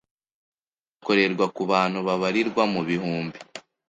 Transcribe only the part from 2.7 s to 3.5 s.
mu bihumbi